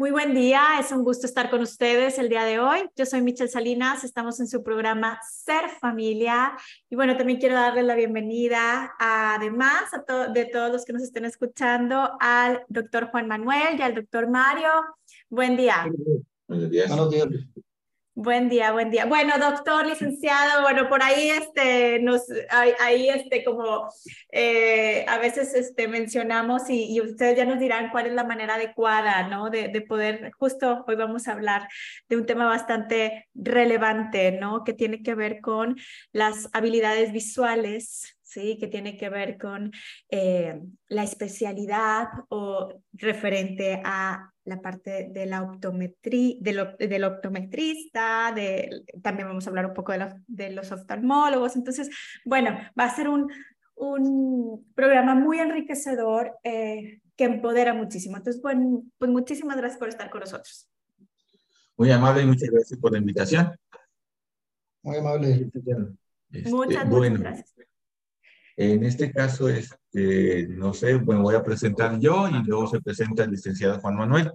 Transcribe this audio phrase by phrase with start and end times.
[0.00, 2.88] Muy buen día, es un gusto estar con ustedes el día de hoy.
[2.96, 6.56] Yo soy Michelle Salinas, estamos en su programa Ser Familia
[6.88, 11.26] y bueno, también quiero darle la bienvenida además a de todos los que nos estén
[11.26, 14.70] escuchando al doctor Juan Manuel y al doctor Mario.
[15.28, 15.84] Buen día.
[16.48, 16.88] Buenos días.
[16.88, 17.28] Buenos días.
[18.14, 19.06] Buen día, buen día.
[19.06, 22.22] Bueno, doctor, licenciado, bueno, por ahí este, nos,
[22.80, 23.88] ahí este, como
[24.32, 29.28] eh, a veces este, mencionamos y, ustedes ya nos dirán cuál es la manera adecuada,
[29.28, 29.48] ¿no?
[29.48, 31.68] De, de, poder, justo hoy vamos a hablar
[32.08, 34.64] de un tema bastante relevante, ¿no?
[34.64, 35.76] Que tiene que ver con
[36.12, 38.58] las habilidades visuales ¿sí?
[38.58, 39.72] que tiene que ver con
[40.08, 48.84] eh, la especialidad o referente a la parte de la optometría, del, del optometrista, de,
[49.02, 51.56] también vamos a hablar un poco de los, de los oftalmólogos.
[51.56, 51.90] Entonces,
[52.24, 53.30] bueno, va a ser un,
[53.76, 58.16] un programa muy enriquecedor eh, que empodera muchísimo.
[58.16, 60.68] Entonces, bueno, pues muchísimas gracias por estar con nosotros.
[61.76, 63.56] Muy amable y muchas gracias por la invitación.
[64.82, 65.50] Muy amable.
[66.30, 67.69] Este, muchas, muchas gracias.
[68.56, 73.24] En este caso, este, no sé, bueno, voy a presentar yo y luego se presenta
[73.24, 74.32] el licenciado Juan Manuel.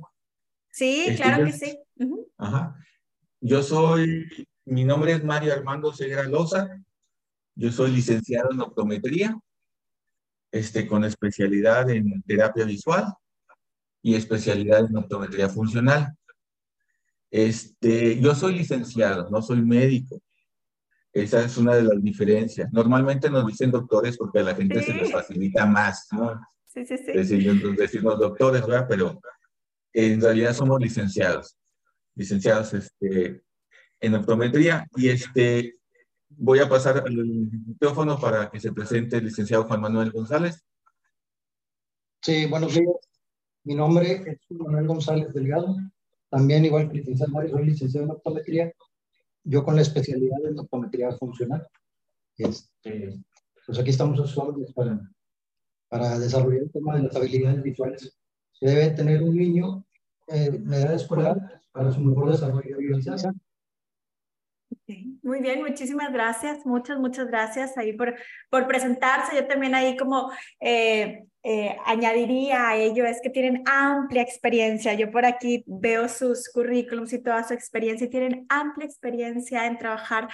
[0.71, 1.79] Sí, este, claro que sí.
[2.37, 2.75] Ajá.
[3.39, 4.25] Yo soy,
[4.65, 6.81] mi nombre es Mario Armando Segura Loza.
[7.55, 9.39] Yo soy licenciado en optometría,
[10.51, 13.05] este, con especialidad en terapia visual
[14.01, 16.15] y especialidad en optometría funcional.
[17.31, 20.21] Este, yo soy licenciado, no soy médico.
[21.15, 22.73] Esa es una de las diferencias.
[22.73, 26.41] Normalmente nos dicen doctores porque a la gente se les facilita más, ¿no?
[26.65, 27.13] Sí, sí, sí.
[27.77, 28.85] decirnos doctores, ¿verdad?
[28.89, 29.21] Pero
[29.93, 31.57] en realidad somos licenciados.
[32.15, 33.41] Licenciados este,
[34.01, 34.85] en optometría.
[34.97, 35.77] Y este,
[36.27, 37.25] voy a pasar el
[37.65, 40.65] micrófono para que se presente el licenciado Juan Manuel González.
[42.21, 42.89] Sí, buenos días.
[43.63, 45.77] Mi nombre es Juan Manuel González Delgado.
[46.29, 48.73] También, igual que el licenciado Mario, soy licenciado en optometría
[49.45, 51.65] yo con la especialidad en optometría funcional.
[52.37, 53.17] Este,
[53.65, 54.99] pues aquí estamos a sus para,
[55.87, 58.19] para desarrollar el tema de las habilidades visuales.
[58.51, 59.85] Se debe tener un niño
[60.27, 63.35] eh, en edad escolar para su mejor desarrollo visual.
[65.23, 68.15] Muy bien, muchísimas gracias, muchas, muchas gracias ahí por,
[68.49, 69.35] por presentarse.
[69.35, 74.95] Yo también ahí como eh, eh, añadiría a ello es que tienen amplia experiencia.
[74.95, 79.77] Yo por aquí veo sus currículums y toda su experiencia y tienen amplia experiencia en
[79.77, 80.27] trabajar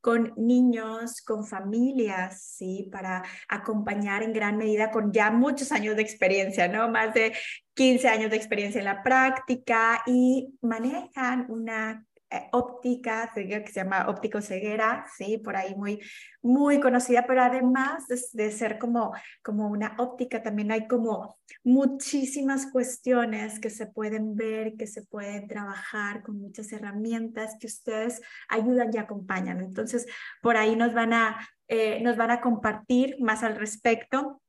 [0.00, 2.88] con niños, con familias, ¿sí?
[2.90, 6.88] Para acompañar en gran medida con ya muchos años de experiencia, ¿no?
[6.88, 7.32] Más de
[7.74, 12.04] 15 años de experiencia en la práctica y manejan una
[12.52, 16.00] óptica, que se llama óptico ceguera, sí, por ahí muy,
[16.42, 23.60] muy conocida, pero además de, ser como, como una óptica, también hay como muchísimas cuestiones
[23.60, 28.98] que se pueden ver, que se pueden trabajar con muchas herramientas que ustedes ayudan y
[28.98, 29.60] acompañan.
[29.60, 30.06] Entonces,
[30.42, 31.38] por ahí nos van a,
[31.68, 34.40] eh, nos van a compartir más al respecto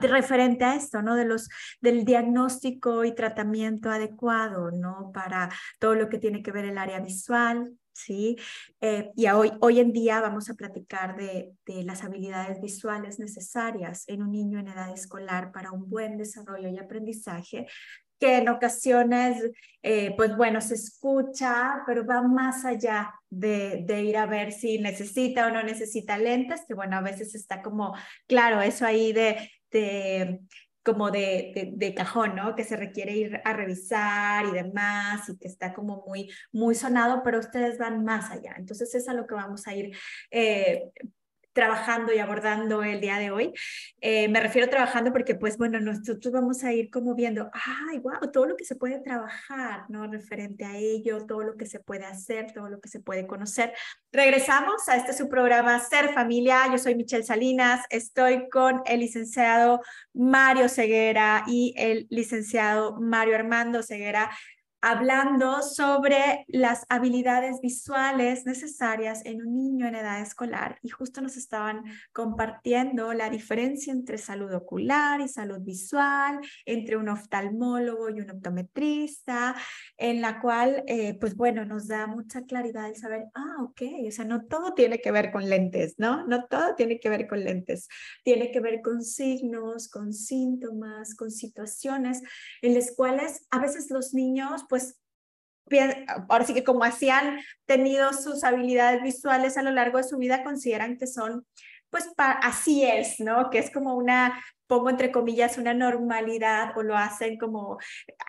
[0.00, 1.14] referente a esto, ¿no?
[1.14, 1.48] De los,
[1.80, 5.10] del diagnóstico y tratamiento adecuado, ¿no?
[5.12, 8.36] Para todo lo que tiene que ver el área visual, ¿sí?
[8.80, 14.04] Eh, y hoy, hoy en día vamos a platicar de, de, las habilidades visuales necesarias
[14.06, 17.66] en un niño en edad escolar para un buen desarrollo y aprendizaje
[18.18, 19.42] que en ocasiones,
[19.82, 24.78] eh, pues bueno, se escucha, pero va más allá de, de, ir a ver si
[24.78, 27.94] necesita o no necesita lentes, que bueno, a veces está como,
[28.26, 30.40] claro, eso ahí de de
[30.86, 32.54] como de, de, cajón, ¿no?
[32.54, 37.22] Que se requiere ir a revisar y demás, y que está como muy, muy sonado,
[37.24, 38.54] pero ustedes van más allá.
[38.56, 39.96] Entonces es a lo que vamos a ir
[40.30, 40.92] eh,
[41.56, 43.54] trabajando y abordando el día de hoy.
[44.02, 47.50] Eh, me refiero trabajando porque, pues, bueno, nosotros vamos a ir como viendo,
[47.88, 50.06] ay, wow, todo lo que se puede trabajar, ¿no?
[50.06, 53.72] Referente a ello, todo lo que se puede hacer, todo lo que se puede conocer.
[54.12, 56.70] Regresamos a este su programa Ser Familia.
[56.70, 59.80] Yo soy Michelle Salinas, estoy con el licenciado
[60.12, 64.30] Mario Ceguera y el licenciado Mario Armando Ceguera
[64.86, 71.36] hablando sobre las habilidades visuales necesarias en un niño en edad escolar y justo nos
[71.36, 78.30] estaban compartiendo la diferencia entre salud ocular y salud visual, entre un oftalmólogo y un
[78.30, 79.56] optometrista,
[79.96, 84.10] en la cual, eh, pues bueno, nos da mucha claridad el saber, ah, ok, o
[84.12, 86.24] sea, no todo tiene que ver con lentes, ¿no?
[86.28, 87.88] No todo tiene que ver con lentes,
[88.22, 92.22] tiene que ver con signos, con síntomas, con situaciones
[92.62, 94.96] en las cuales a veces los niños, pues pues
[96.28, 100.16] ahora sí que como así han tenido sus habilidades visuales a lo largo de su
[100.16, 101.46] vida, consideran que son,
[101.90, 103.50] pues así es, ¿no?
[103.50, 107.78] Que es como una, pongo entre comillas una normalidad o lo hacen como,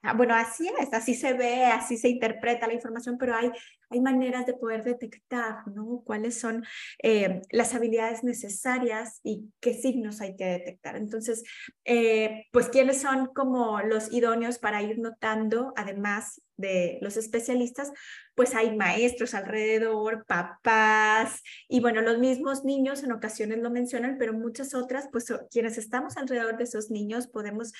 [0.03, 3.51] ah, bueno, así es, así se ve, así se interpreta la información, pero hay,
[3.89, 6.01] hay maneras de poder detectar, ¿no?
[6.05, 6.65] Cuáles son
[7.01, 10.95] eh, las habilidades necesarias y qué signos hay que detectar.
[10.95, 11.43] Entonces,
[11.85, 17.91] eh, pues, ¿quiénes son como los idóneos para ir notando, además de los especialistas,
[18.35, 24.33] pues hay maestros alrededor, papás y bueno, los mismos niños en ocasiones lo mencionan, pero
[24.33, 27.73] muchas otras, pues quienes estamos alrededor de esos niños podemos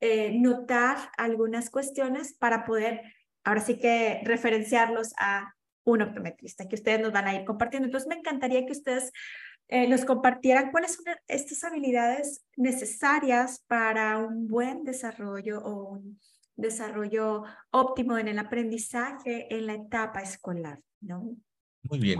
[0.00, 3.02] eh, notar algunas cuestiones para poder
[3.44, 5.54] ahora sí que referenciarlos a
[5.84, 7.86] un optometrista que ustedes nos van a ir compartiendo.
[7.86, 9.12] Entonces me encantaría que ustedes
[9.68, 16.20] eh, nos compartieran cuáles son estas habilidades necesarias para un buen desarrollo o un
[16.56, 21.36] desarrollo óptimo en el aprendizaje en la etapa escolar, ¿no?
[21.82, 22.18] Muy bien.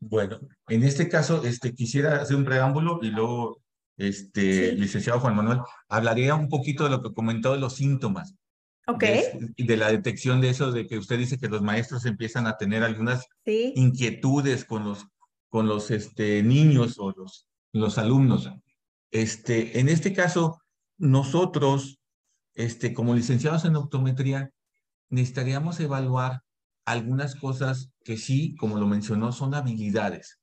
[0.00, 3.62] Bueno, en este caso, este, quisiera hacer un preámbulo y luego,
[3.96, 8.34] este, licenciado Juan Manuel, hablaría un poquito de lo que comentó de los síntomas.
[8.86, 9.00] Ok.
[9.00, 12.56] De, de, la detección de eso, de que usted dice que los maestros empiezan a
[12.56, 15.06] tener algunas inquietudes con los,
[15.48, 18.50] con los este, niños o los, los alumnos.
[19.10, 20.60] Este, en este caso,
[20.98, 22.00] nosotros
[22.54, 24.50] este, como licenciados en optometría,
[25.08, 26.42] necesitaríamos evaluar
[26.84, 30.40] algunas cosas que sí, como lo mencionó, son habilidades.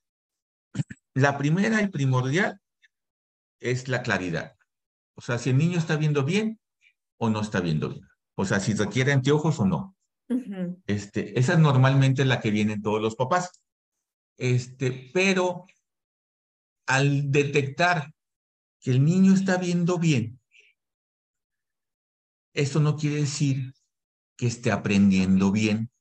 [1.13, 2.59] La primera y primordial
[3.59, 4.55] es la claridad.
[5.15, 6.59] O sea, si el niño está viendo bien
[7.17, 8.07] o no está viendo bien.
[8.35, 9.95] O sea, si requiere anteojos o no.
[10.87, 13.61] este, esa es normalmente la que vienen todos los papás.
[14.37, 15.65] Este, pero
[16.87, 18.13] al detectar
[18.79, 20.39] que el niño está viendo bien,
[22.53, 23.73] esto no quiere decir
[24.37, 25.91] que esté aprendiendo bien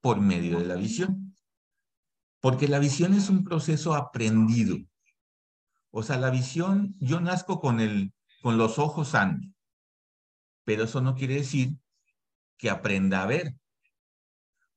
[0.00, 1.34] por medio de la visión.
[2.40, 4.76] Porque la visión es un proceso aprendido.
[5.90, 8.12] O sea, la visión, yo nazco con, el,
[8.42, 9.46] con los ojos sanos,
[10.64, 11.70] pero eso no quiere decir
[12.56, 13.54] que aprenda a ver.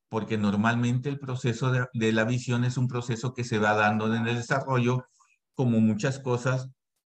[0.10, 4.13] Porque normalmente el proceso de, de la visión es un proceso que se va dando
[4.13, 5.06] en el desarrollo,
[5.54, 6.69] como muchas cosas,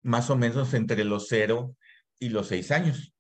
[0.03, 1.77] más o menos entre los cero
[2.19, 3.15] y los seis años.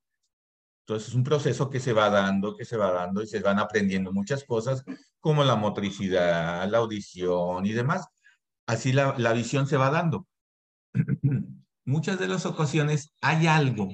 [0.86, 3.58] Entonces es un proceso que se va dando, que se va dando y se van
[3.58, 4.84] aprendiendo muchas cosas
[5.18, 8.06] como la motricidad, la audición y demás.
[8.66, 10.26] Así la, la visión se va dando.
[11.84, 13.88] Muchas de las ocasiones hay algo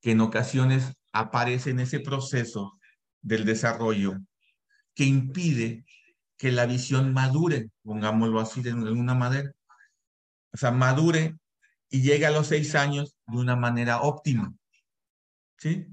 [0.00, 2.78] que en ocasiones aparece en ese proceso
[3.20, 4.18] del desarrollo
[4.94, 5.84] que impide
[6.36, 9.52] que la visión madure, pongámoslo así de una manera.
[10.52, 11.36] O sea, madure
[11.88, 14.52] y llegue a los seis años de una manera óptima.
[15.58, 15.86] ¿sí?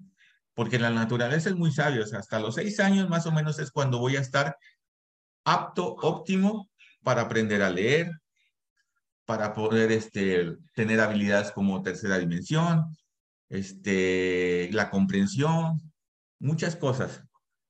[0.53, 3.59] Porque la naturaleza es muy sabia, o sea, hasta los seis años más o menos
[3.59, 4.57] es cuando voy a estar
[5.45, 6.69] apto, óptimo
[7.03, 8.11] para aprender a leer,
[9.31, 12.97] para poder este, tener habilidades como tercera dimensión,
[13.47, 15.93] este, la comprensión,
[16.37, 17.23] muchas cosas.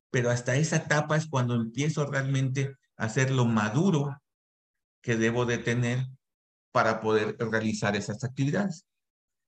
[0.09, 4.19] Pero hasta esa etapa es cuando empiezo realmente a ser lo maduro
[5.03, 6.07] que debo de tener
[6.71, 8.87] para poder realizar esas actividades.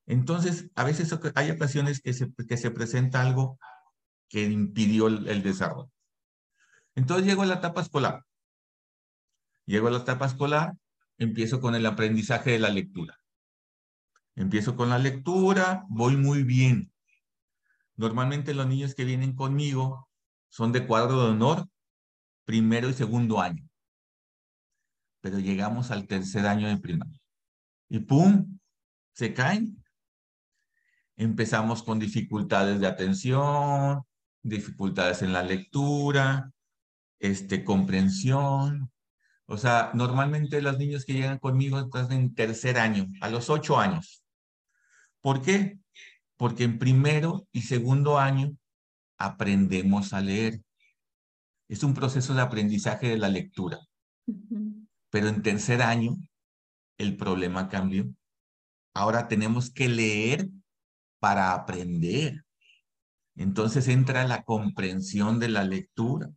[0.05, 3.57] Entonces, a veces hay ocasiones que se, que se presenta algo
[4.29, 5.89] que impidió el, desarrollo.
[6.93, 8.23] Entonces llego a la etapa escolar.
[9.65, 10.73] Llego a la etapa escolar,
[11.17, 13.17] empiezo con el aprendizaje de la lectura.
[14.35, 16.91] Empiezo con la lectura, voy muy bien.
[17.95, 20.09] Normalmente los niños que vienen conmigo
[20.49, 21.67] son de cuadro de honor,
[22.45, 23.67] primero y segundo año.
[25.21, 27.21] Pero llegamos al tercer año de primaria.
[27.89, 28.59] Y ¡pum!
[29.13, 29.83] Se caen
[31.15, 34.03] empezamos con dificultades de atención,
[34.41, 36.51] dificultades en la lectura,
[37.19, 38.91] este, comprensión.
[39.45, 43.77] O sea, normalmente los niños que llegan conmigo están en tercer año, a los ocho
[43.77, 44.23] años.
[45.21, 45.79] ¿Por qué?
[46.37, 48.55] Porque en primero y segundo año
[49.17, 50.61] aprendemos a leer.
[51.69, 53.79] Es un proceso de aprendizaje de la lectura.
[55.09, 56.15] Pero en tercer año
[56.97, 58.05] el problema cambió.
[58.93, 60.49] Ahora tenemos que leer
[61.19, 62.45] para aprender.
[63.35, 66.29] Entonces entra la comprensión de la lectura.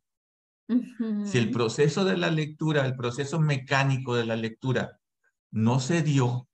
[0.68, 5.00] Si el proceso de la lectura, el proceso mecánico de la lectura
[5.52, 6.48] no se dio,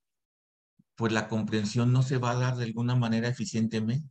[0.96, 4.08] pues la comprensión no se va a dar de alguna manera eficientemente.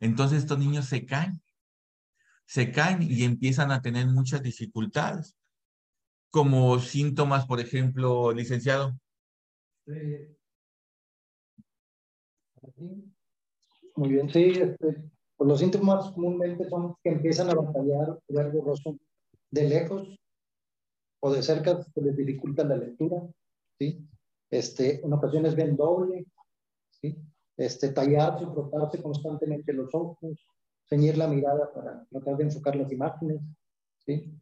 [0.00, 1.40] Entonces estos niños se caen,
[2.46, 5.36] se caen y empiezan a tener muchas dificultades.
[6.30, 8.98] Como síntomas, por ejemplo, licenciado.
[13.94, 14.44] Muy bien, sí.
[14.50, 18.98] Este, pues los síntomas comúnmente son que empiezan a batallar, ver borroso
[19.52, 20.18] de lejos
[21.20, 23.22] o de cerca, que les dificulta la lectura,
[23.78, 24.04] ¿sí?
[24.50, 26.26] Este, en ocasiones ven doble,
[26.90, 27.16] ¿sí?
[27.56, 30.44] Este, tallarse, frotarse constantemente los ojos,
[30.88, 33.40] ceñir la mirada para tratar de enfocar las imágenes,
[34.04, 34.34] ¿sí?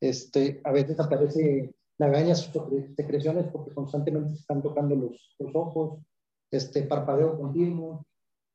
[0.00, 2.50] Este, a veces aparece lagañas
[2.96, 6.00] secreciones porque constantemente se están tocando los, los ojos,
[6.50, 8.06] este, parpadeo continuo,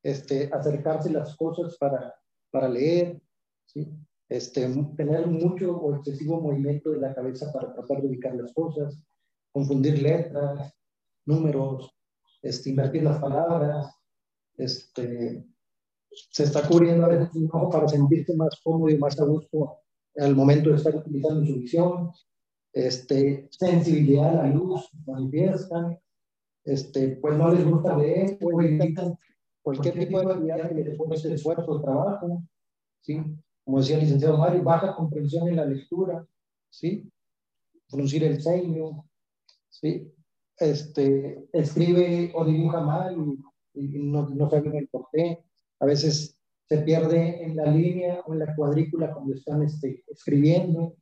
[0.02, 2.14] este, acercarse las cosas para,
[2.50, 3.20] para leer,
[3.66, 3.88] ¿sí?
[4.28, 9.02] Este, tener mucho o excesivo movimiento de la cabeza para tratar de ubicar las cosas,
[9.52, 10.74] confundir letras,
[11.26, 11.94] números,
[12.42, 13.94] este, invertir las palabras,
[14.56, 15.44] este,
[16.10, 19.78] se está cubriendo a veces un ojo para sentirse más cómodo y más a gusto
[20.16, 22.10] al momento de estar utilizando su visión,
[22.72, 25.98] este, sensibilidad a la luz, manifiestan,
[26.64, 29.16] este, pues no les gusta leer o evitan
[29.62, 32.42] cualquier tipo de actividad que les hacer esfuerzo o trabajo,
[33.00, 33.22] ¿sí?
[33.64, 36.26] Como decía el licenciado Mario, baja comprensión en la lectura,
[36.68, 37.08] ¿sí?
[37.88, 39.04] Fruncir el ceño,
[39.68, 40.12] ¿sí?
[40.58, 43.16] Este, escribe o dibuja mal
[43.74, 45.44] y, no, no sabe el por qué.
[45.80, 46.36] A veces
[46.68, 50.94] se pierde en la línea o en la cuadrícula cuando están este, escribiendo.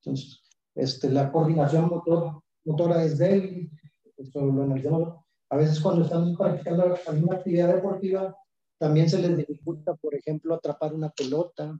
[0.00, 0.42] Entonces,
[0.74, 3.70] este, la coordinación motor, motora es débil,
[4.16, 5.20] esto lo analizamos.
[5.50, 8.36] A veces cuando están practicando alguna actividad deportiva,
[8.78, 11.78] también se les dificulta, por ejemplo, atrapar una pelota,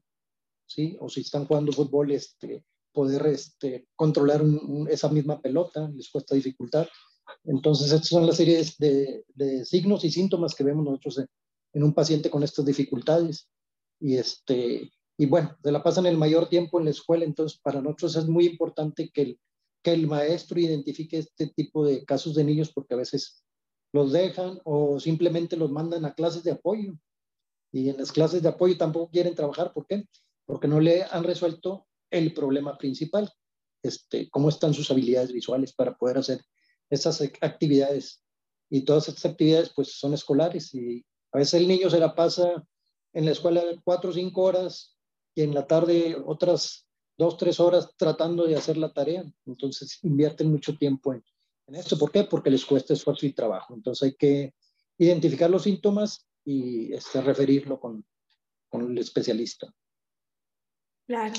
[0.70, 0.96] ¿sí?
[1.00, 4.42] O si están jugando fútbol, este, poder este, controlar
[4.88, 6.86] esa misma pelota, les cuesta dificultad.
[7.44, 11.26] Entonces, estas son las series de, de signos y síntomas que vemos nosotros en,
[11.72, 13.48] en, un paciente con estas dificultades.
[14.00, 17.80] Y, este, y bueno, se la pasan el mayor tiempo en la escuela, entonces para
[17.82, 19.40] nosotros es muy importante que el,
[19.82, 23.44] que el maestro identifique este tipo de casos de niños porque a veces
[23.92, 26.94] los dejan o simplemente los mandan a clases de apoyo.
[27.72, 29.72] Y en las clases de apoyo tampoco quieren trabajar.
[29.72, 30.04] ¿Por qué?
[30.46, 33.32] Porque no le han resuelto el problema principal.
[33.82, 36.44] Este, cómo están sus habilidades visuales para poder hacer
[36.90, 38.22] esas actividades.
[38.68, 42.64] Y todas estas actividades pues son escolares y a veces el niño se la pasa
[43.12, 44.96] en la escuela cuatro o cinco horas
[45.34, 49.24] y en la tarde otras dos, tres horas tratando de hacer la tarea.
[49.46, 51.24] Entonces invierten mucho tiempo en,
[51.66, 51.98] en esto.
[51.98, 52.24] ¿Por qué?
[52.24, 53.74] Porque les cuesta esfuerzo y trabajo.
[53.74, 54.54] Entonces hay que
[54.98, 58.04] identificar los síntomas y este, referirlo con,
[58.68, 59.72] con el especialista.
[61.10, 61.34] Claro.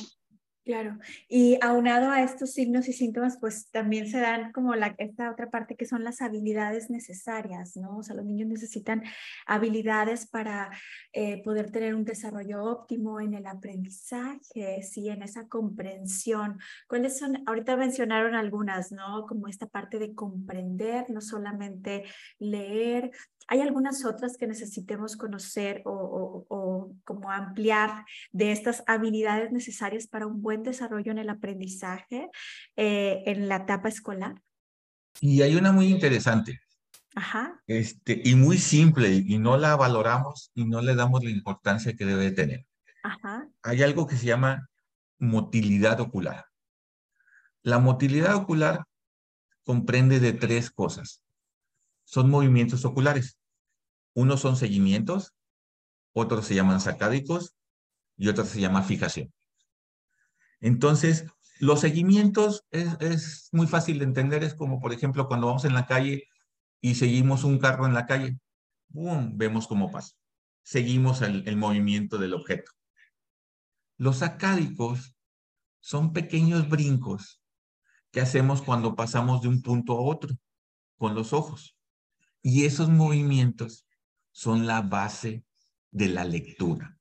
[0.63, 5.31] Claro, y aunado a estos signos y síntomas, pues también se dan como la, esta
[5.31, 7.97] otra parte que son las habilidades necesarias, ¿no?
[7.97, 9.01] O sea, los niños necesitan
[9.47, 10.69] habilidades para
[11.13, 16.59] eh, poder tener un desarrollo óptimo en el aprendizaje, sí, en esa comprensión.
[16.87, 17.41] ¿Cuáles son?
[17.47, 19.25] Ahorita mencionaron algunas, ¿no?
[19.25, 22.03] Como esta parte de comprender, no solamente
[22.37, 23.09] leer,
[23.47, 30.27] ¿Hay algunas otras que necesitemos conocer o, o, como ampliar de estas habilidades necesarias para
[30.27, 32.29] un buen desarrollo en el aprendizaje
[32.75, 34.41] eh, en la etapa escolar?
[35.19, 36.61] Y hay una muy interesante.
[37.15, 37.61] Ajá.
[37.67, 42.05] Este, y muy simple, y no la valoramos y no le damos la importancia que
[42.05, 42.65] debe tener.
[43.03, 43.47] Ajá.
[43.63, 44.69] Hay algo que se llama
[45.19, 46.45] motilidad ocular.
[47.63, 48.85] La motilidad ocular
[49.63, 51.23] comprende de tres cosas.
[52.11, 53.37] Son movimientos oculares.
[54.13, 55.33] Unos son seguimientos,
[56.11, 57.55] otros se llaman sacádicos
[58.17, 59.33] y otros se llama fijación.
[60.59, 61.25] Entonces,
[61.61, 65.85] los seguimientos es, muy fácil de entender, es como por ejemplo cuando vamos en la
[65.85, 66.25] calle
[66.81, 68.37] y seguimos un carro en la calle,
[68.89, 69.37] ¡bum!
[69.37, 70.13] vemos cómo pasa.
[70.63, 72.73] Seguimos el, el movimiento del objeto.
[73.95, 75.15] Los sacádicos
[75.79, 77.41] son pequeños brincos
[78.11, 80.35] que hacemos cuando pasamos de un punto a otro
[80.97, 81.77] con los ojos.
[82.41, 83.85] Y esos movimientos
[84.31, 85.43] son la base
[85.91, 86.97] de la lectura.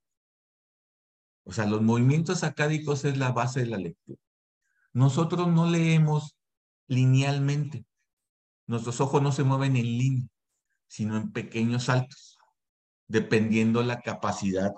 [1.44, 4.20] O sea, los movimientos acádicos es la base de la lectura.
[4.92, 6.36] Nosotros no leemos
[6.86, 7.84] linealmente.
[8.66, 10.28] Nuestros ojos no se mueven en línea,
[10.86, 12.38] sino en pequeños saltos,
[13.08, 14.72] dependiendo la capacidad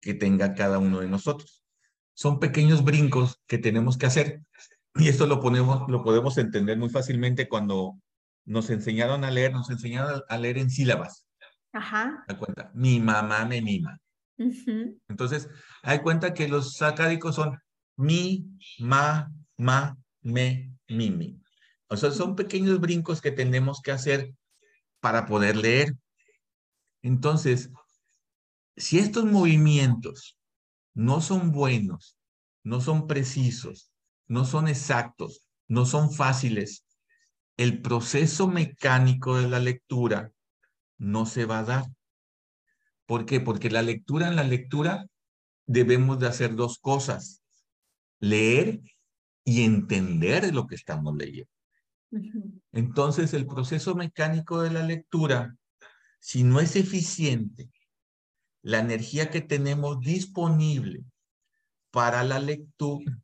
[0.00, 1.64] que tenga cada uno de nosotros.
[2.14, 4.42] Son pequeños brincos que tenemos que hacer.
[4.94, 7.98] Y esto lo, ponemos, lo podemos entender muy fácilmente cuando
[8.44, 11.26] nos enseñaron a leer, nos enseñaron a leer en sílabas.
[11.72, 12.24] Ajá.
[12.28, 13.98] Da cuenta, mi mamá me mima.
[15.08, 15.48] Entonces,
[15.82, 17.58] hay cuenta que los sacádicos son
[17.96, 18.46] mi,
[18.78, 21.40] ma, ma, me, mi, mi.
[21.88, 24.34] O sea, son pequeños brincos que tenemos que hacer
[25.00, 25.94] para poder leer.
[27.02, 27.70] Entonces,
[28.76, 30.38] si estos movimientos
[30.94, 32.16] no son buenos,
[32.64, 33.92] no son precisos,
[34.26, 36.84] no son exactos, no son fáciles,
[37.56, 40.32] el proceso mecánico de la lectura
[40.98, 41.84] no se va a dar.
[43.06, 43.40] ¿Por qué?
[43.40, 45.06] Porque la lectura, en la lectura
[45.66, 47.42] debemos de hacer dos cosas,
[48.20, 48.80] leer
[49.44, 51.50] y entender lo que estamos leyendo.
[52.72, 55.56] Entonces, el proceso mecánico de la lectura
[56.22, 57.68] si no es eficiente
[58.62, 61.04] la energía que tenemos disponible
[61.90, 63.18] para la lectura,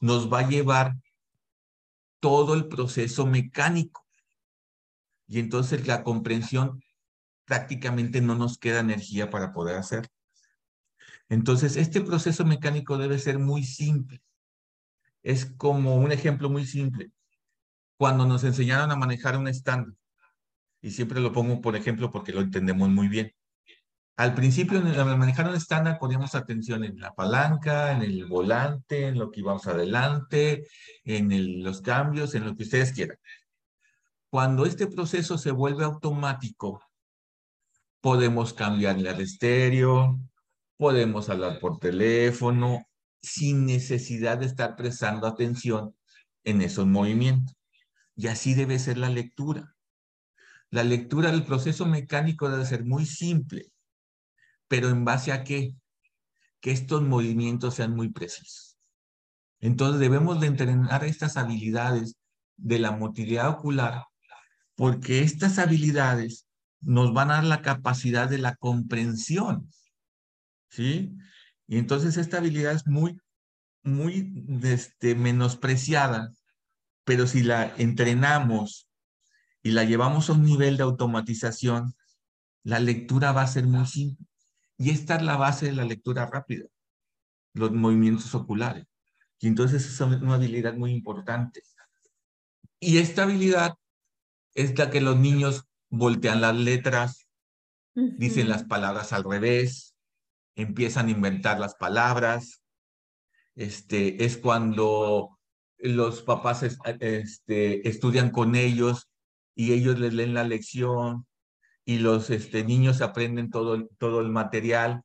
[0.00, 0.96] nos va a llevar
[2.24, 4.06] todo el proceso mecánico.
[5.26, 6.82] Y entonces la comprensión
[7.44, 10.08] prácticamente no nos queda energía para poder hacer.
[11.28, 14.22] Entonces, este proceso mecánico debe ser muy simple.
[15.22, 17.12] Es como un ejemplo muy simple.
[17.98, 19.94] Cuando nos enseñaron a manejar un estándar,
[20.80, 23.34] y siempre lo pongo por ejemplo porque lo entendemos muy bien.
[24.16, 29.30] Al principio, manejar un estándar, poníamos atención en la palanca, en el volante, en lo
[29.30, 30.68] que íbamos adelante,
[31.04, 33.18] en los cambios, en lo que ustedes quieran.
[34.30, 36.80] Cuando este proceso se vuelve automático,
[38.00, 40.20] podemos cambiarle al estéreo,
[40.76, 42.84] podemos hablar por teléfono,
[43.20, 45.96] sin necesidad de estar prestando atención
[46.44, 47.56] en esos movimientos.
[48.14, 49.74] Y así debe ser la lectura.
[50.70, 53.72] La lectura del proceso mecánico debe ser muy simple,
[54.74, 55.72] pero en base a qué?
[56.60, 58.76] Que estos movimientos sean muy precisos.
[59.60, 62.16] Entonces debemos de entrenar estas habilidades
[62.56, 64.02] de la motilidad ocular,
[64.74, 66.48] porque estas habilidades
[66.80, 69.70] nos van a dar la capacidad de la comprensión.
[70.70, 71.14] ¿Sí?
[71.68, 73.20] Y entonces esta habilidad es muy,
[73.84, 76.32] muy este, menospreciada,
[77.04, 78.88] pero si la entrenamos
[79.62, 81.94] y la llevamos a un nivel de automatización,
[82.64, 84.26] la lectura va a ser muy simple.
[84.76, 86.66] Y esta es la base de la lectura rápida,
[87.52, 88.86] los movimientos oculares.
[89.40, 91.62] Y entonces es una habilidad muy importante.
[92.80, 93.74] Y esta habilidad
[94.54, 97.28] es la que los niños voltean las letras,
[97.94, 99.94] dicen las palabras al revés,
[100.56, 102.62] empiezan a inventar las palabras.
[103.54, 105.38] Este, es cuando
[105.78, 109.10] los papás este, estudian con ellos
[109.54, 111.26] y ellos les leen la lección
[111.84, 115.02] y los este, niños aprenden todo, todo el material,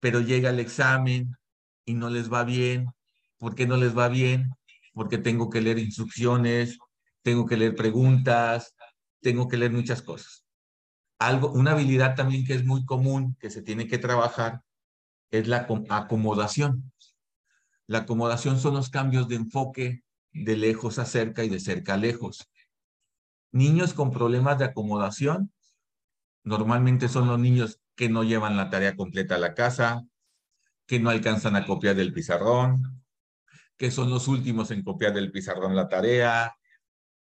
[0.00, 1.36] pero llega el examen
[1.84, 2.86] y no les va bien.
[3.38, 4.50] ¿Por qué no les va bien?
[4.92, 6.78] Porque tengo que leer instrucciones,
[7.22, 8.74] tengo que leer preguntas,
[9.20, 10.44] tengo que leer muchas cosas.
[11.18, 14.62] Algo, una habilidad también que es muy común, que se tiene que trabajar,
[15.30, 16.92] es la acomodación.
[17.86, 21.96] La acomodación son los cambios de enfoque de lejos a cerca y de cerca a
[21.96, 22.48] lejos.
[23.50, 25.52] Niños con problemas de acomodación,
[26.44, 30.04] normalmente son los niños que no llevan la tarea completa a la casa,
[30.86, 33.02] que no alcanzan a copiar del pizarrón,
[33.76, 36.54] que son los últimos en copiar del pizarrón la tarea,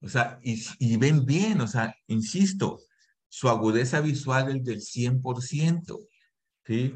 [0.03, 2.81] o sea, y, ven bien, o sea, insisto,
[3.29, 5.99] su agudeza visual es del 100%,
[6.65, 6.95] ¿sí?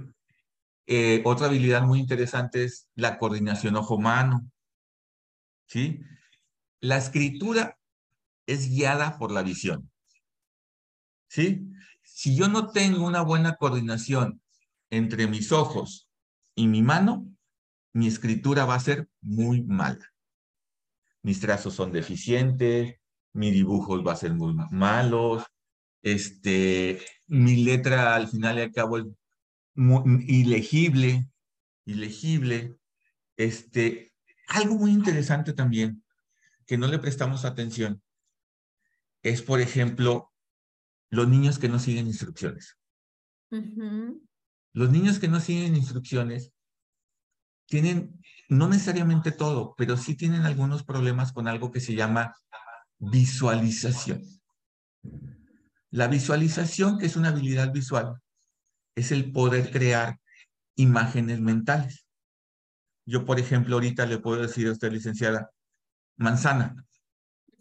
[0.86, 4.50] Eh, otra habilidad muy interesante es la coordinación ojo-mano,
[5.66, 6.00] ¿sí?
[6.80, 7.78] La escritura
[8.46, 9.90] es guiada por la visión,
[11.28, 11.70] ¿sí?
[12.14, 14.40] Si yo no tengo una buena coordinación
[14.90, 16.08] entre mis ojos
[16.54, 17.26] y mi mano,
[17.92, 20.14] mi escritura va a ser muy mala
[21.24, 22.96] mis trazos son deficientes,
[23.32, 25.42] mi dibujos va a ser muy malos,
[26.02, 29.06] este, mi letra al final y al cabo es
[30.28, 31.26] ilegible,
[31.86, 32.76] ilegible.
[33.38, 34.12] Este,
[34.48, 36.04] algo muy interesante también,
[36.66, 38.02] que no le prestamos atención,
[39.22, 40.30] es, por ejemplo,
[41.14, 42.76] los niños que no siguen instrucciones.
[44.72, 46.52] Los niños que no siguen instrucciones
[47.66, 52.34] tienen no necesariamente todo, pero sí tienen algunos problemas con algo que se llama
[52.98, 54.22] visualización.
[55.90, 58.20] La visualización, que es una habilidad visual,
[58.96, 60.18] es el poder crear
[60.74, 62.06] imágenes mentales.
[63.06, 65.50] Yo, por ejemplo, ahorita le puedo decir a usted, licenciada,
[66.16, 66.84] manzana.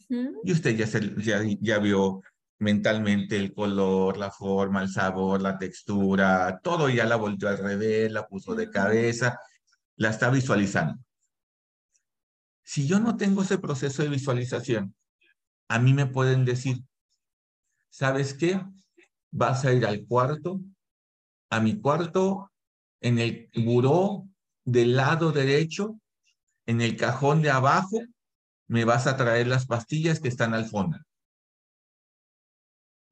[0.09, 0.85] Y usted ya,
[1.17, 2.23] ya, ya vio
[2.59, 8.11] mentalmente el color, la forma, el sabor, la textura, todo ya la volteó al revés,
[8.11, 9.39] la puso de cabeza
[9.95, 11.01] la está visualizando.
[12.63, 14.95] Si yo no tengo ese proceso de visualización,
[15.67, 16.83] a mí me pueden decir,
[17.89, 18.61] ¿sabes qué?
[19.31, 20.61] Vas a ir al cuarto,
[21.49, 22.51] a mi cuarto,
[23.01, 24.27] en el buró
[24.63, 25.99] del lado derecho,
[26.65, 27.99] en el cajón de abajo,
[28.67, 30.97] me vas a traer las pastillas que están al fondo.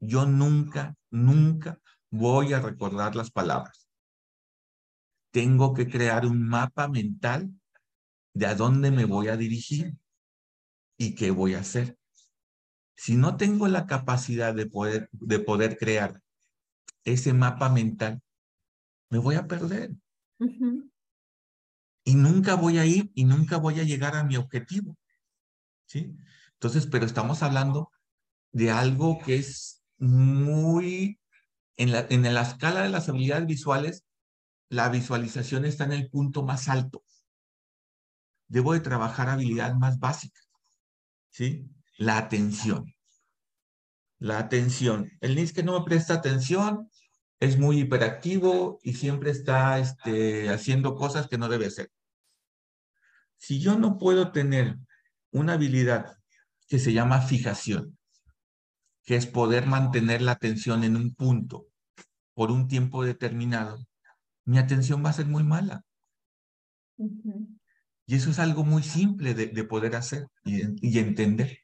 [0.01, 3.81] Yo nunca, nunca voy a recordar las palabras
[5.31, 7.49] tengo que crear un mapa mental
[8.33, 9.97] de a dónde me voy a dirigir
[10.97, 11.97] y qué voy a hacer.
[12.95, 16.21] Si no tengo la capacidad de poder, de poder crear
[17.03, 18.21] ese mapa mental,
[19.09, 19.95] me voy a perder.
[22.03, 24.97] Y nunca voy a ir y nunca voy a llegar a mi objetivo.
[25.85, 26.15] ¿Sí?
[26.53, 27.91] Entonces, pero estamos hablando
[28.51, 31.19] de algo que es muy
[31.77, 34.03] En la, en la escala de las habilidades visuales,
[34.69, 37.03] la visualización está en el punto más alto.
[38.47, 40.47] Debo de trabajar habilidades más básicas,
[41.29, 41.69] ¿sí?
[41.97, 42.93] La atención.
[44.19, 45.09] La atención.
[45.21, 46.89] El niño que no me presta atención
[47.39, 51.89] es muy hiperactivo y siempre está este, haciendo cosas que no debe hacer.
[53.37, 54.77] Si yo no puedo tener
[55.31, 56.17] una habilidad
[56.67, 57.97] que se llama fijación,
[59.03, 61.67] que es poder mantener la atención en un punto
[62.33, 63.79] por un tiempo determinado,
[64.45, 65.83] mi atención va a ser muy mala.
[68.05, 71.59] Y eso es algo muy simple de, poder hacer y, entender.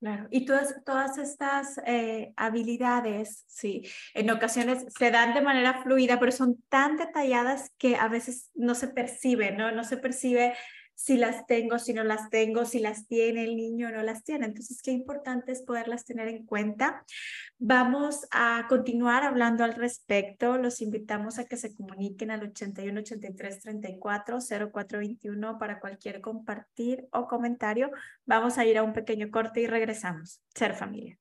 [0.00, 3.82] Claro, y todas, todas estas eh, habilidades, sí,
[4.14, 8.74] en ocasiones se dan de manera fluida, pero son tan detalladas que a veces no
[8.74, 9.72] se percibe, ¿no?
[9.72, 10.54] No se percibe
[11.02, 14.22] si las tengo, si no las tengo, si las tiene el niño o no las
[14.22, 14.44] tiene.
[14.44, 17.06] Entonces, qué importante es poderlas tener en cuenta.
[17.58, 20.58] Vamos a continuar hablando al respecto.
[20.58, 27.26] Los invitamos a que se comuniquen al 81 83 34 0421 para cualquier compartir o
[27.26, 27.90] comentario.
[28.26, 30.42] Vamos a ir a un pequeño corte y regresamos.
[30.54, 31.18] Ser familia.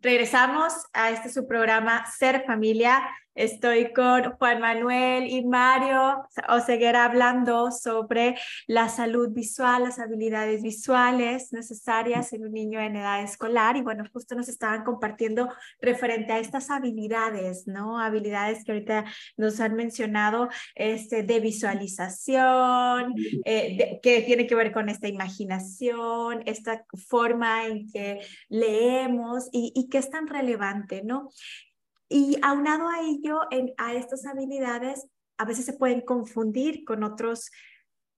[0.00, 3.02] Regresamos a este su programa Ser Familia.
[3.34, 8.36] Estoy con Juan Manuel y Mario Oseguera hablando sobre
[8.68, 13.76] la salud visual, las habilidades visuales necesarias en un niño en edad escolar.
[13.76, 15.48] Y bueno, justo nos estaban compartiendo
[15.80, 17.98] referente a estas habilidades, ¿no?
[17.98, 19.04] Habilidades que ahorita
[19.36, 26.84] nos han mencionado este, de visualización, eh, que tiene que ver con esta imaginación, esta
[27.08, 31.30] forma en que leemos y, y que es tan relevante, ¿no?
[32.08, 33.40] Y aunado a ello,
[33.78, 35.06] a estas habilidades,
[35.38, 37.50] a veces se pueden confundir con otros,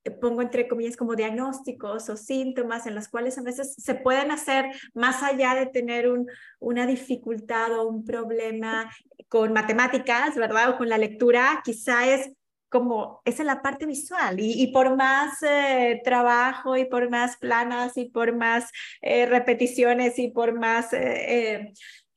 [0.05, 4.31] eh, pongo entre comillas, como diagnósticos o síntomas en los cuales a veces se pueden
[4.31, 6.27] hacer más allá de tener un,
[6.59, 8.91] una dificultad o un problema
[9.29, 10.71] con matemáticas, ¿verdad?
[10.71, 12.33] O con la lectura, quizá es
[12.69, 17.97] como, es en la parte visual y, por más eh, trabajo y por más planas
[17.97, 18.71] y por más
[19.01, 20.93] eh, repeticiones y por más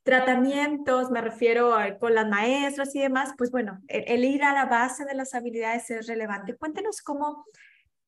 [0.10, 5.06] tratamientos, me refiero con las maestras y demás, pues bueno, el, ir a la base
[5.06, 6.56] de las habilidades es relevante.
[6.56, 7.46] Cuéntenos cómo,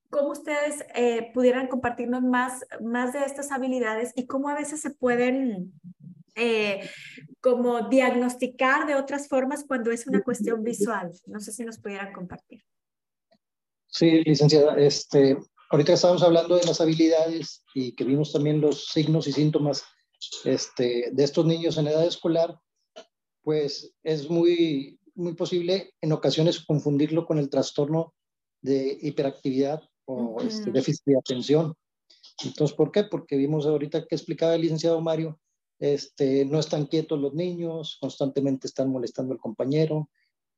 [0.09, 4.89] cómo ustedes eh, pudieran compartirnos más, más de estas habilidades y cómo a veces se
[4.89, 5.73] pueden
[6.33, 6.89] eh,
[7.39, 11.11] como diagnosticar de otras formas cuando es una cuestión visual.
[11.27, 12.63] No sé si nos pudieran compartir.
[13.85, 15.37] Sí, licenciada, este,
[15.69, 19.83] ahorita estamos hablando de las habilidades y que vimos también los signos y síntomas
[20.45, 22.59] este, de estos niños en edad escolar,
[23.43, 28.13] pues es muy, muy posible en ocasiones confundirlo con el trastorno
[28.61, 31.73] de hiperactividad o este, déficit de atención.
[32.43, 33.03] Entonces, ¿por qué?
[33.03, 35.39] Porque vimos ahorita que explicaba el licenciado Mario,
[35.79, 40.09] este, no están quietos los niños, constantemente están molestando al compañero,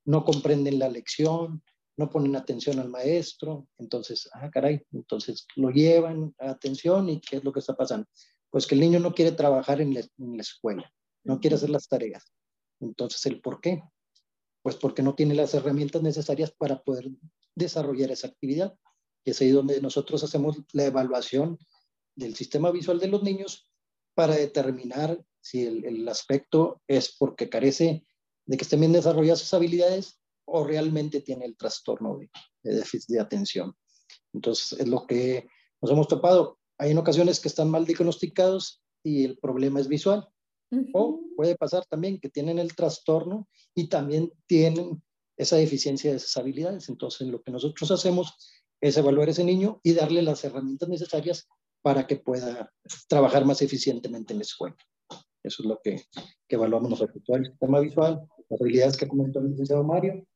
[0.04, 1.62] no comprenden la lección,
[1.96, 7.36] no ponen atención al maestro, entonces, ah, caray, entonces lo llevan a atención y qué
[7.36, 8.06] es lo que está pasando
[8.54, 10.88] pues que el niño no quiere trabajar en la, escuela,
[11.24, 12.32] no quiere hacer las tareas.
[12.78, 13.82] Entonces, ¿el por qué?
[14.62, 17.10] Pues porque no tiene las herramientas necesarias para poder
[17.56, 18.78] desarrollar esa actividad.
[19.24, 21.58] Y es ahí donde nosotros hacemos la evaluación
[22.14, 23.68] del sistema visual de los niños
[24.14, 28.06] para determinar si el, aspecto es porque carece
[28.46, 32.30] de que estén bien desarrolladas esas habilidades o realmente tiene el trastorno de,
[32.62, 33.74] de déficit de atención.
[34.32, 35.48] Entonces, es lo que
[35.82, 36.60] nos hemos topado.
[36.78, 40.28] Hay en ocasiones que están mal diagnosticados y el problema es visual.
[40.92, 45.02] O puede pasar también que tienen el trastorno y también tienen
[45.36, 46.88] esa deficiencia de esas habilidades.
[46.88, 48.34] Entonces, lo que nosotros hacemos
[48.80, 51.46] es evaluar a ese niño y darle las herramientas necesarias
[51.82, 52.72] para que pueda
[53.08, 54.76] trabajar más eficientemente en la escuela.
[55.44, 56.02] Eso es lo que,
[56.48, 60.26] que evaluamos nosotros, el sistema visual, las habilidades que comentó el licenciado Mario,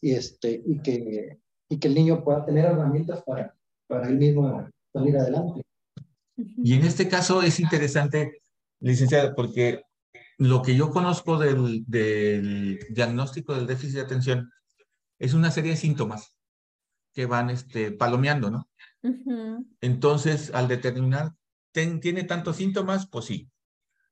[0.00, 4.68] y, este, y, que, y que el niño pueda tener herramientas para, para él mismo
[4.92, 5.62] salir adelante.
[6.38, 8.42] Y en este caso es interesante,
[8.80, 9.82] licenciada, porque
[10.38, 14.52] lo que yo conozco del, del, diagnóstico del déficit de atención
[15.18, 16.36] es una serie de síntomas
[17.12, 18.68] que van este, palomeando, ¿no?
[19.80, 21.32] Entonces, al determinar,
[21.72, 23.08] ¿tiene tantos síntomas?
[23.08, 23.50] Pues sí,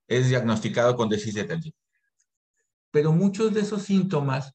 [0.08, 1.74] es diagnosticado con déficit de atención.
[2.90, 4.54] Pero muchos de esos síntomas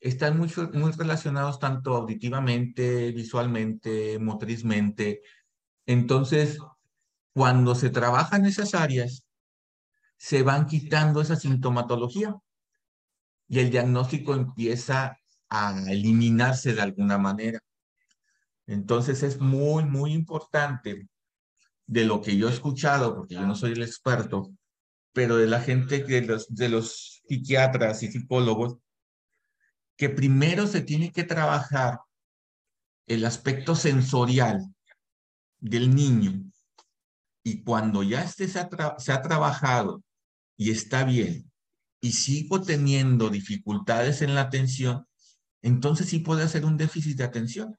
[0.00, 5.22] están muy, muy relacionados tanto auditivamente, visualmente, motrizmente.
[5.86, 6.58] Entonces,
[7.32, 9.24] cuando se trabaja en esas áreas,
[10.16, 12.36] se van quitando esa sintomatología
[13.48, 17.60] y el diagnóstico empieza a eliminarse de alguna manera.
[18.66, 21.08] Entonces es muy, muy importante
[21.86, 24.50] de lo que yo he escuchado, porque yo no soy el experto,
[25.12, 28.76] pero de la gente que los, de los psiquiatras y psicólogos
[29.96, 31.98] que primero se tiene que trabajar
[33.06, 34.64] el aspecto sensorial
[35.58, 36.44] del niño
[37.48, 40.02] y cuando ya este se ha, trabajado
[40.58, 41.50] y está bien
[41.98, 45.06] y sigo teniendo dificultades en la atención,
[45.62, 47.78] entonces sí puede hacer un déficit de atención.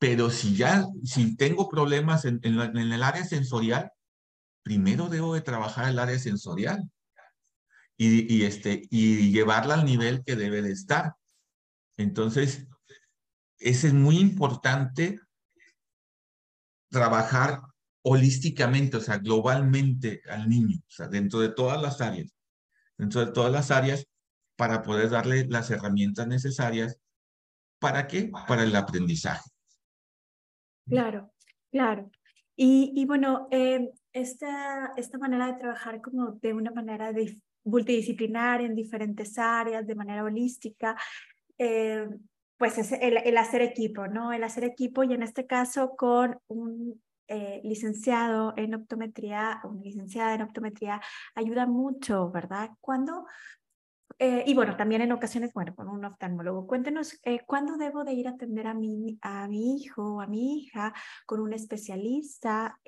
[0.00, 3.92] Pero si ya, si tengo problemas en, el área sensorial,
[4.64, 6.90] primero debo de trabajar el área sensorial
[7.96, 11.14] y, y, este, y llevarla al nivel que debe de estar.
[11.96, 12.66] Entonces,
[13.58, 15.20] es muy importante
[16.90, 17.69] trabajar
[18.02, 22.34] holísticamente, o sea, globalmente al niño, o sea, dentro de todas las áreas,
[22.96, 24.06] dentro de todas las áreas,
[24.56, 26.98] para poder darle las herramientas necesarias.
[27.78, 28.30] ¿Para qué?
[28.46, 29.48] Para el aprendizaje.
[30.86, 31.32] Claro,
[31.70, 32.10] claro.
[32.56, 38.66] Y, y bueno, eh, esta, esta manera de trabajar como de una manera de, multidisciplinaria
[38.66, 40.96] en diferentes áreas, de manera holística,
[41.58, 42.08] eh,
[42.56, 44.32] pues es el, el, hacer equipo, ¿no?
[44.32, 50.34] El hacer equipo y en este caso con un eh, licenciado en optometría, una licenciada
[50.34, 51.00] en optometría,
[51.36, 52.70] ayuda mucho, ¿verdad?
[52.80, 53.24] Cuando,
[54.18, 56.66] eh, y bueno, también en ocasiones, bueno, con un oftalmólogo.
[56.66, 60.26] Cuéntenos, eh, ¿cuándo debo de ir a atender a mi, a mi hijo o a
[60.26, 60.92] mi hija
[61.24, 62.80] con un especialista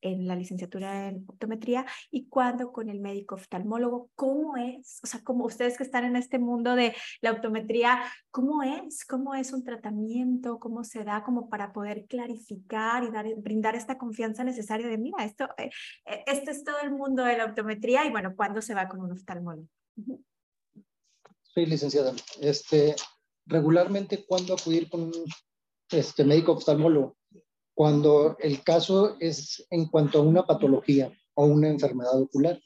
[0.00, 5.00] en la licenciatura en optometría y cuando con el médico oftalmólogo, ¿cómo es?
[5.02, 9.04] O sea, como ustedes que están en este mundo de la optometría, ¿cómo es?
[9.04, 10.58] ¿Cómo es un tratamiento?
[10.58, 15.24] ¿Cómo se da como para poder clarificar y dar, brindar esta confianza necesaria de, mira,
[15.24, 15.70] esto, eh,
[16.06, 19.00] eh, esto es todo el mundo de la optometría y bueno, ¿cuándo se va con
[19.00, 19.68] un oftalmólogo?
[21.54, 22.12] Sí, licenciada.
[22.40, 22.94] Este,
[23.46, 25.12] regularmente, ¿cuándo acudir con un
[25.90, 27.16] este, médico oftalmólogo?
[27.80, 32.60] Cuando el caso es en cuanto a una patología o una enfermedad ocular.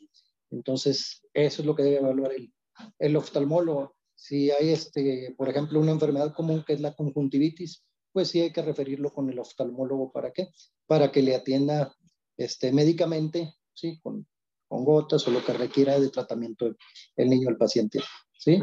[0.50, 2.53] Entonces, eso es lo que debe evaluar el,
[2.98, 3.94] el oftalmólogo.
[4.16, 8.53] Si hay, este, por ejemplo, una enfermedad común que es la conjuntivitis, pues sí hay
[8.53, 10.11] que referirlo con el oftalmólogo.
[10.11, 10.48] ¿Para qué?
[10.85, 11.94] Para que le atienda
[12.37, 14.00] este, médicamente, ¿sí?
[14.03, 14.27] Con,
[14.66, 16.74] con gotas o lo que requiera de tratamiento
[17.14, 18.00] el niño, el paciente,
[18.37, 18.61] ¿sí?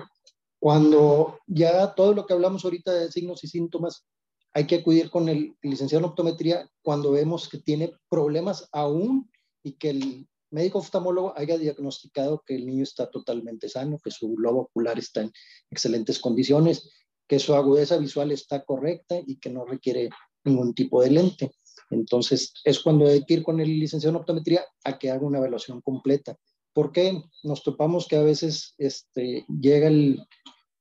[0.60, 4.06] Cuando ya todo lo que hablamos ahorita de signos y síntomas
[4.54, 9.30] hay que acudir con el licenciado en optometría cuando vemos que tiene problemas aún
[9.64, 14.34] y que el médico oftalmólogo haya diagnosticado que el niño está totalmente sano, que su
[14.34, 15.32] globo ocular está en
[15.70, 16.90] excelentes condiciones,
[17.28, 20.10] que su agudeza visual está correcta y que no requiere
[20.44, 21.52] ningún tipo de lente.
[21.90, 25.38] Entonces, es cuando hay que ir con el licenciado en optometría a que haga una
[25.38, 26.36] evaluación completa.
[26.74, 30.26] Porque nos topamos que a veces este, llega el,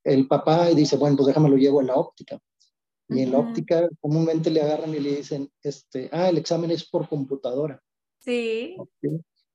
[0.04, 2.40] el papá y dice, bueno, pues déjame lo llevo a la óptica.
[3.10, 6.88] Y en la óptica comúnmente le agarran y le dicen, este, ah, el examen es
[6.88, 7.82] por computadora.
[8.20, 8.76] Sí.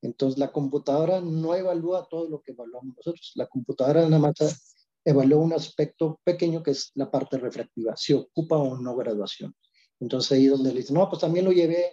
[0.02, 3.32] Entonces la computadora no evalúa todo lo que evaluamos nosotros.
[3.34, 8.56] La computadora nada más evalúa un aspecto pequeño que es la parte refractiva, si ocupa
[8.56, 9.54] o no graduación.
[10.00, 11.92] Entonces ahí donde le dicen, no, pues también lo llevé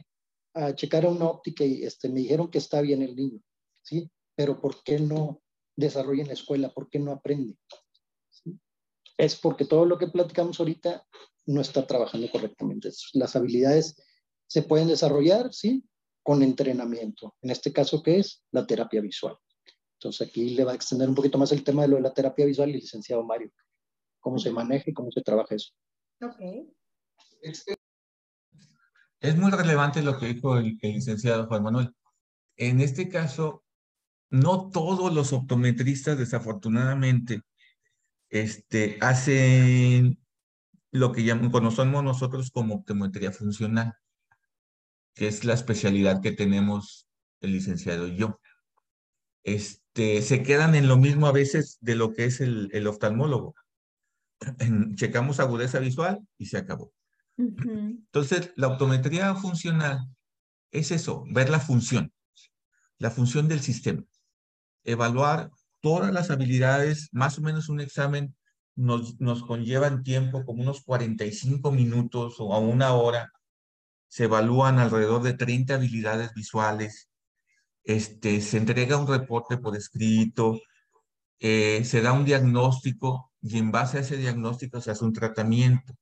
[0.54, 3.40] a checar a una óptica y este, me dijeron que está bien el niño,
[3.82, 4.10] ¿sí?
[4.36, 5.42] Pero ¿por qué no
[5.76, 6.74] desarrolla en la escuela?
[6.74, 7.56] ¿Por qué no aprende?
[9.18, 11.06] Es porque todo lo que platicamos ahorita
[11.46, 12.90] no está trabajando correctamente.
[13.14, 13.96] Las habilidades
[14.48, 15.84] se pueden desarrollar, ¿sí?
[16.22, 17.36] Con entrenamiento.
[17.42, 18.44] En este caso, ¿qué es?
[18.52, 19.36] La terapia visual.
[20.00, 22.14] Entonces aquí le va a extender un poquito más el tema de lo de la
[22.14, 23.52] terapia visual el licenciado Mario.
[24.20, 25.72] Cómo se maneja y cómo se trabaja eso.
[26.22, 26.40] Ok.
[29.20, 31.94] Es muy relevante lo que dijo el, el licenciado Juan Manuel.
[32.58, 33.64] En este caso,
[34.30, 37.42] no todos los optometristas, desafortunadamente,
[38.30, 40.23] este, hacen
[40.94, 43.96] lo que conocemos nosotros como optometría funcional,
[45.16, 47.10] que es la especialidad que tenemos
[47.42, 48.40] el licenciado y yo.
[49.44, 53.56] Este, se quedan en lo mismo a veces de lo que es el, el oftalmólogo.
[54.96, 56.94] checamos agudeza visual y se acabó.
[57.38, 60.08] Entonces, la optometría funcional
[60.72, 62.14] es eso, ver la función,
[63.00, 64.04] la función del sistema,
[64.84, 65.50] evaluar
[65.82, 68.36] todas las habilidades, más o menos un examen
[68.76, 73.32] nos, nos conllevan tiempo como unos 45 minutos o a una hora.
[74.08, 77.10] Se evalúan alrededor de 30 habilidades visuales.
[77.84, 80.60] Este, se entrega un reporte por escrito,
[81.40, 85.94] eh, se da un diagnóstico y en base a ese diagnóstico se hace un tratamiento.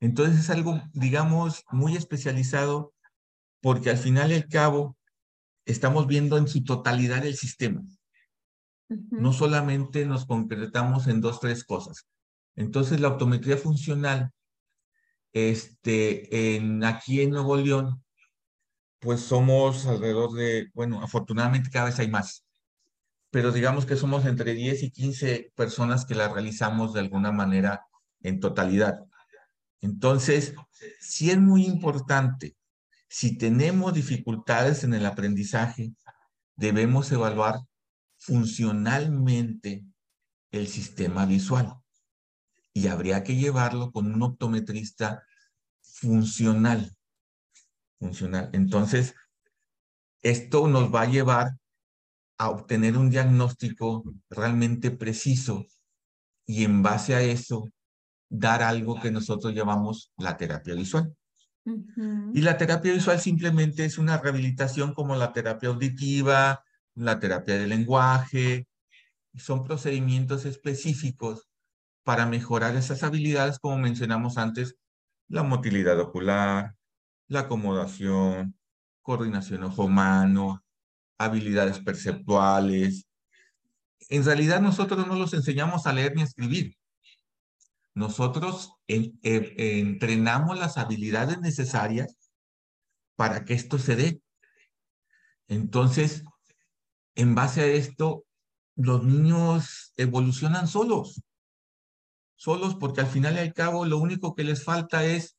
[0.00, 2.94] Entonces es algo, digamos, muy especializado
[3.60, 4.96] porque al final y al cabo
[5.64, 7.82] estamos viendo en su totalidad el sistema.
[8.88, 12.06] No solamente nos concretamos en dos, tres cosas.
[12.54, 14.30] Entonces, la optometría funcional,
[15.32, 18.02] este, en, aquí en Nuevo León,
[19.00, 22.46] pues somos alrededor de, bueno, afortunadamente cada vez hay más,
[23.30, 27.86] pero digamos que somos entre 10 y 15 personas que la realizamos de alguna manera
[28.22, 29.04] en totalidad.
[29.80, 30.54] Entonces,
[31.00, 32.56] sí es muy importante,
[33.08, 35.92] si tenemos dificultades en el aprendizaje,
[36.56, 37.60] debemos evaluar
[38.26, 39.86] funcionalmente
[40.50, 41.76] el sistema visual
[42.72, 45.22] y habría que llevarlo con un optometrista
[45.80, 46.92] funcional.
[47.98, 48.50] Funcional.
[48.52, 49.14] Entonces,
[50.22, 51.52] esto nos va a llevar
[52.38, 55.64] a obtener un diagnóstico realmente preciso
[56.44, 57.70] y en base a eso
[58.28, 61.16] dar algo que nosotros llamamos la terapia visual.
[62.34, 66.65] Y la terapia visual simplemente es una rehabilitación como la terapia auditiva,
[66.96, 68.66] la terapia de lenguaje.
[69.36, 71.48] Son procedimientos específicos
[72.02, 74.76] para mejorar esas habilidades, como mencionamos antes,
[75.28, 76.74] la motilidad ocular,
[77.28, 78.56] la acomodación,
[79.02, 80.64] coordinación ojo-mano,
[81.18, 83.06] habilidades perceptuales.
[84.08, 86.76] En realidad nosotros no los enseñamos a leer ni a escribir.
[87.94, 92.16] Nosotros entrenamos las habilidades necesarias
[93.16, 94.20] para que esto se dé.
[95.48, 96.22] Entonces,
[97.16, 98.24] en base a esto,
[98.76, 101.22] los niños evolucionan solos.
[102.36, 105.38] Solos porque al final y al cabo lo único que les falta es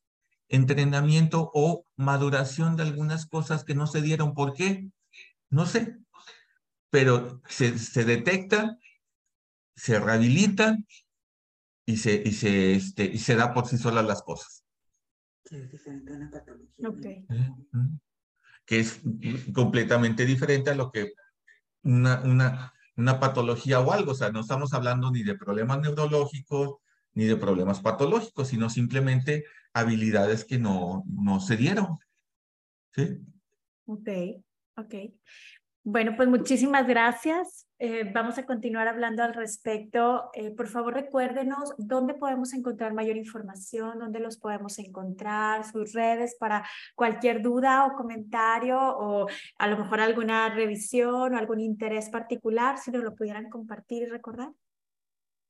[0.50, 4.34] entrenamiento o maduración de algunas cosas que no se dieron.
[4.34, 4.90] ¿Por qué?
[5.50, 5.98] No sé.
[6.90, 8.80] Pero se, se detectan,
[9.76, 10.88] se rehabilitan
[11.86, 14.64] y se, y se, este, y se da por sí solas las cosas.
[15.52, 17.26] es diferente a una patología.
[18.66, 19.00] Que es
[19.54, 21.14] completamente diferente a lo que
[21.88, 24.12] una, una, una patología o algo.
[24.12, 26.78] O sea, no estamos hablando ni de problemas neurológicos,
[27.14, 31.98] ni de problemas patológicos, sino simplemente habilidades que no, no se dieron.
[32.94, 33.20] ¿Sí?
[33.86, 34.10] Ok,
[34.76, 34.94] ok.
[35.90, 37.66] Bueno, pues muchísimas gracias.
[37.80, 40.30] Eh, vamos a continuar hablando al respecto.
[40.34, 46.36] Eh, por favor, recuérdenos dónde podemos encontrar mayor información, dónde los podemos encontrar, sus redes
[46.38, 52.80] para cualquier duda o comentario o a lo mejor alguna revisión o algún interés particular,
[52.80, 54.52] si nos lo pudieran compartir y recordar.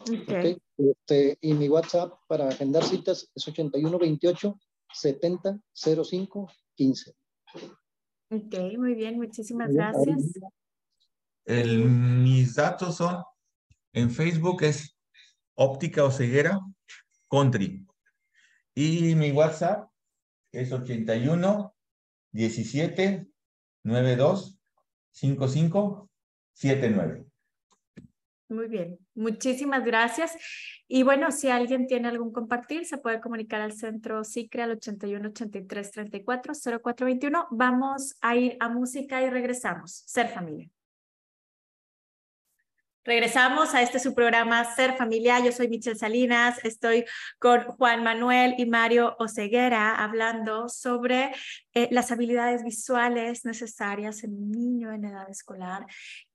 [0.00, 0.56] Okay.
[0.78, 4.58] Este, y mi WhatsApp para agendar citas es 8128
[4.94, 7.14] 70 05 15.
[8.30, 10.32] Ok, muy bien, muchísimas gracias.
[11.44, 13.22] El, mis datos son,
[13.92, 14.96] en Facebook es
[15.54, 16.58] óptica o ceguera,
[17.28, 17.86] country.
[18.74, 19.91] Y mi WhatsApp
[20.52, 21.74] es 81
[22.32, 23.26] 17
[23.84, 24.58] 92
[25.10, 26.10] 55
[26.54, 27.26] 79.
[28.48, 30.36] Muy bien, muchísimas gracias.
[30.86, 35.28] Y bueno, si alguien tiene algún compartir, se puede comunicar al centro SICRE al 81
[35.30, 37.46] 83 34 0421.
[37.50, 40.02] Vamos a ir a música y regresamos.
[40.06, 40.68] Ser familia.
[43.04, 45.40] Regresamos a este su programa Ser Familia.
[45.44, 47.04] Yo soy Michelle Salinas, estoy
[47.40, 51.32] con Juan Manuel y Mario Oceguera hablando sobre
[51.74, 55.84] eh, las habilidades visuales necesarias en un niño en edad escolar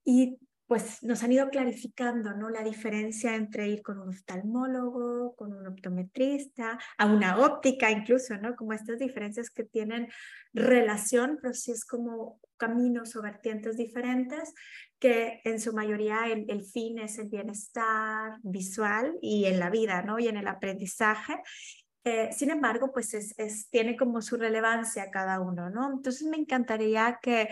[0.03, 2.49] y pues nos han ido clarificando ¿no?
[2.49, 8.53] la diferencia entre ir con un oftalmólogo, con un optometrista, a una óptica incluso, ¿no?
[8.57, 10.09] Como estas diferencias que tienen
[10.53, 14.53] relación, pero sí es como caminos o vertientes diferentes,
[14.99, 20.19] que en su mayoría el, fin es el bienestar visual y en la vida, ¿no?
[20.19, 21.35] Y en el aprendizaje.
[22.03, 25.91] Eh, sin embargo, pues es, tiene como su relevancia cada uno, ¿no?
[25.91, 27.49] Entonces me encantaría que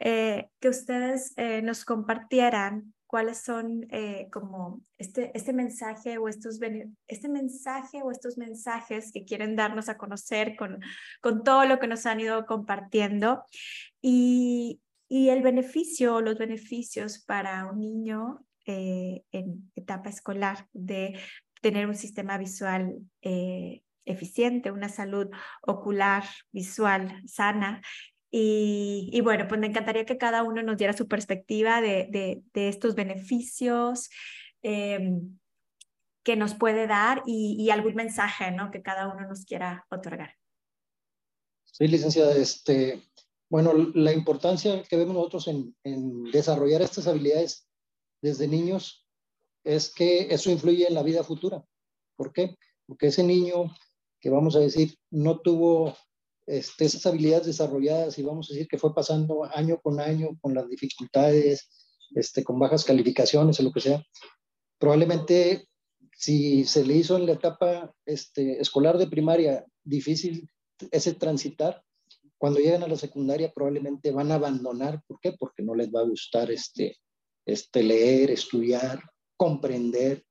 [0.00, 3.88] eh, que ustedes eh, nos compartieran cuáles son
[4.30, 6.60] como este, este mensaje o estos
[7.06, 10.80] este mensaje o estos mensajes que quieren darnos a conocer con,
[11.22, 13.44] con todo lo que nos han ido compartiendo
[14.02, 21.18] y, y el beneficio, los beneficios para un niño en etapa escolar de
[21.62, 22.98] tener un sistema visual
[24.04, 25.28] eficiente, una salud
[25.62, 27.80] ocular, visual sana
[28.30, 32.94] y, bueno, pues me encantaría que cada uno nos diera su perspectiva de, de, estos
[32.94, 34.10] beneficios
[34.62, 35.38] em,
[36.22, 38.70] que nos puede dar y, algún mensaje ¿no?
[38.70, 40.34] que cada uno nos quiera otorgar.
[41.64, 42.36] Sí, licenciada.
[42.36, 43.00] Este,
[43.50, 45.74] bueno, la importancia que vemos nosotros en,
[46.32, 47.66] desarrollar estas habilidades
[48.22, 49.06] desde niños
[49.64, 51.64] es que eso influye en la vida futura.
[52.16, 52.56] ¿Por qué?
[52.86, 53.74] Porque ese niño
[54.20, 55.96] que vamos a decir no tuvo
[56.46, 60.54] este, esas habilidades desarrolladas y vamos a decir que fue pasando año con año con
[60.54, 61.68] las dificultades
[62.14, 64.02] este, con bajas calificaciones o lo que sea,
[64.78, 65.68] probablemente
[66.12, 70.48] si se le hizo en la etapa este, escolar de primaria difícil
[70.90, 71.82] ese transitar,
[72.38, 75.02] cuando lleguen a la secundaria probablemente van a abandonar.
[75.06, 75.32] ¿Por qué?
[75.32, 76.96] Porque no les va a gustar este,
[77.44, 79.02] este leer, estudiar,
[79.36, 80.24] comprender.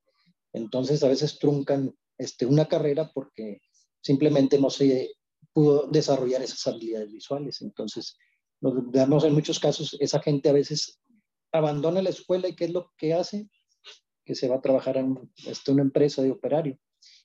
[0.54, 3.60] Entonces a veces truncan este, una carrera porque
[4.02, 5.12] simplemente no se
[5.54, 7.62] pudo desarrollar esas habilidades visuales.
[7.62, 8.18] Entonces,
[8.62, 11.00] nos en muchos casos, esa gente a veces
[11.52, 13.50] abandona la escuela y ¿qué es lo que hace?
[14.26, 16.80] Que se va a trabajar en este, una empresa de operario.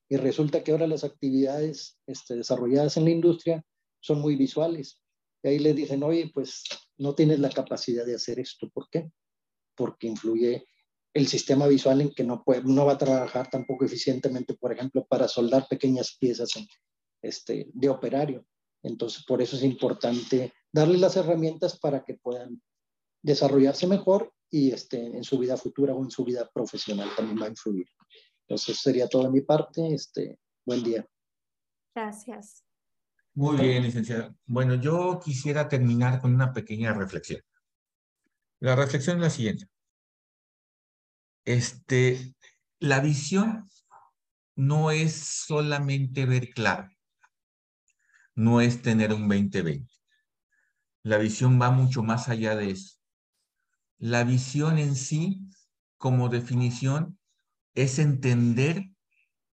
[0.09, 3.65] Y resulta que ahora las actividades este, desarrolladas en la industria
[4.03, 5.01] son muy visuales.
[5.43, 6.65] Y ahí le dicen, oye, pues
[6.99, 8.69] no tienes la capacidad de hacer esto.
[8.69, 9.11] ¿Por qué?
[9.75, 10.67] Porque influye
[11.15, 15.07] el sistema visual en que no, puede, no va a trabajar tampoco eficientemente, por ejemplo,
[15.07, 16.51] para soldar pequeñas piezas
[17.23, 18.47] este, de operario.
[18.83, 22.61] Entonces, por eso es importante darle las herramientas para que puedan
[23.23, 27.47] desarrollarse mejor y este, en su vida futura o en su vida profesional también va
[27.47, 27.87] a influir.
[28.49, 29.95] Entonces, sería todo de mi parte.
[29.95, 31.07] Este, buen día.
[31.95, 32.65] Gracias.
[33.35, 34.35] Muy bien, licenciada.
[34.45, 37.41] Bueno, yo quisiera terminar con una pequeña reflexión.
[38.61, 39.69] La reflexión es la siguiente.
[41.45, 42.35] Este,
[42.79, 43.69] la visión
[44.55, 46.89] no es solamente ver claro,
[48.35, 49.91] no es tener un 2020.
[51.03, 52.99] La visión va mucho más allá de eso.
[53.99, 55.41] La visión en sí,
[55.97, 57.19] como definición,
[57.75, 58.91] es entender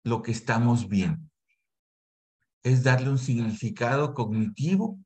[0.03, 1.28] lo que estamos viendo
[2.63, 4.99] es darle un significado cognitivo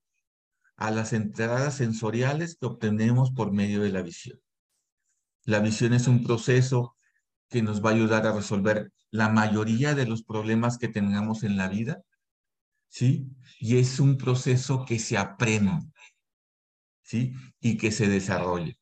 [0.77, 4.41] a las entradas sensoriales que obtenemos por medio de la visión.
[5.45, 6.97] La visión es un proceso
[7.49, 11.57] que nos va a ayudar a resolver la mayoría de los problemas que tengamos en
[11.57, 12.03] la vida,
[12.89, 13.29] ¿sí?
[13.61, 15.87] Y es un proceso que se aprende,
[17.03, 17.35] ¿sí?
[17.61, 18.75] Y que se desarrolla.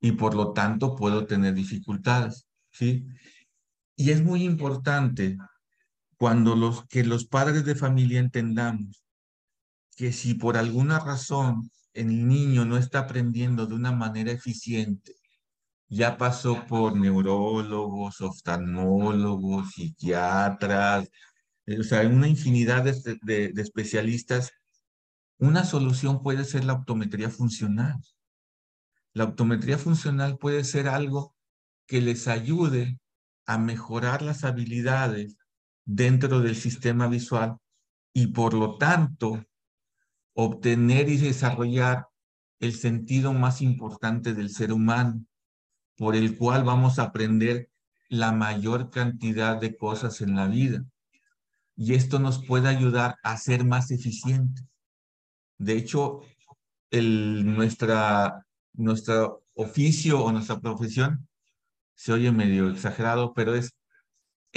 [0.00, 3.06] Y por lo tanto puedo tener dificultades, ¿sí?
[3.96, 5.36] Y es muy importante
[6.24, 9.04] cuando los, que los padres de familia entendamos
[9.94, 15.16] que si por alguna razón el niño no está aprendiendo de una manera eficiente,
[15.86, 21.10] ya pasó por neurólogos, oftalmólogos, psiquiatras,
[21.66, 24.50] eh, o sea, una infinidad de, de especialistas,
[25.36, 28.00] una solución puede ser la optometría funcional.
[29.12, 31.36] La optometría funcional puede ser algo
[31.86, 32.98] que les ayude
[33.44, 35.36] a mejorar las habilidades
[35.84, 37.56] dentro del sistema visual
[38.12, 39.44] y por lo tanto
[40.34, 42.08] obtener y desarrollar
[42.60, 45.24] el sentido más importante del ser humano,
[45.96, 47.70] por el cual vamos a aprender
[48.08, 50.84] la mayor cantidad de cosas en la vida.
[51.76, 54.64] Y esto nos puede ayudar a ser más eficientes.
[55.58, 56.20] De hecho,
[56.90, 61.28] el, nuestra, nuestro oficio o nuestra profesión
[61.94, 63.72] se oye medio exagerado, pero es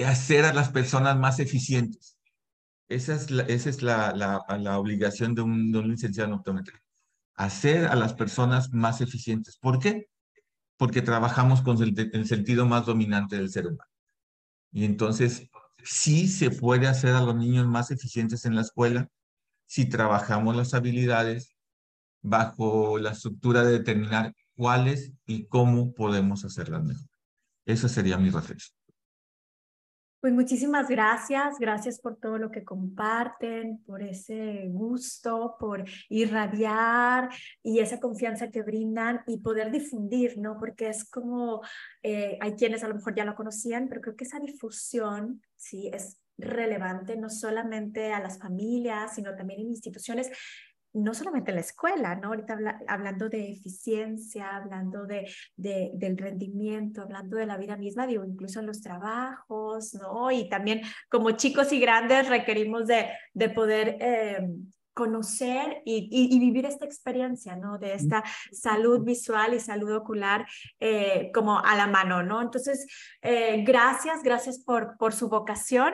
[0.06, 2.18] hacer a las personas más eficientes.
[2.90, 6.82] Esa es la, obligación de un, de un, licenciado en optometría.
[7.36, 9.58] Hacer a las personas más eficientes.
[9.58, 10.08] ¿Por qué?
[10.78, 13.90] Porque trabajamos con el, el sentido más dominante del ser humano.
[14.72, 15.50] Y entonces,
[15.84, 19.10] sí se puede hacer a los niños más eficientes en la escuela
[19.66, 21.56] si trabajamos las habilidades
[22.22, 27.08] bajo la estructura de determinar cuáles y cómo podemos hacerlas mejor.
[27.66, 28.77] Esa sería mi reflexión.
[30.20, 37.30] Pues muchísimas gracias, gracias por todo lo que comparten, por ese gusto, por irradiar
[37.62, 40.58] y esa confianza que brindan y poder difundir, ¿no?
[40.60, 41.62] Porque es como,
[42.02, 45.92] eh, hay quienes a lo mejor ya lo conocían, pero creo que esa difusión, sí,
[45.94, 50.32] es relevante no solamente a las familias, sino también en instituciones
[50.94, 52.30] no solamente en la escuela, ¿no?
[52.30, 52.58] Ahorita
[52.88, 58.60] hablando de eficiencia, hablando de, de, del rendimiento, hablando de la vida misma, digo, incluso
[58.60, 60.32] en los trabajos, ¿no?
[60.32, 64.48] Y también como chicos y grandes requerimos de, de poder eh,
[64.98, 67.78] conocer y, y, vivir esta experiencia, ¿no?
[67.78, 70.48] De esta salud visual y salud ocular
[70.80, 72.42] eh, como a la mano, ¿no?
[72.42, 72.88] Entonces,
[73.22, 75.94] eh, gracias, gracias por, por su vocación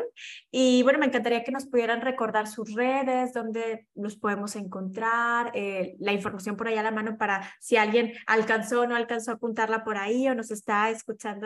[0.52, 5.98] y bueno, me encantaría que nos pudieran recordar sus redes, dónde los podemos encontrar, eh,
[6.00, 9.34] la información por ahí a la mano para si alguien alcanzó o no alcanzó a
[9.34, 11.46] apuntarla por ahí o nos está escuchando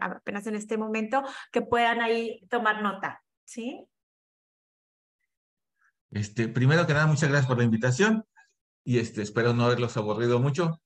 [0.00, 3.84] apenas en este momento, que puedan ahí tomar nota, ¿sí?
[6.14, 8.24] Este, primero que nada, muchas gracias por la invitación
[8.84, 10.80] y este, espero no haberlos aburrido mucho.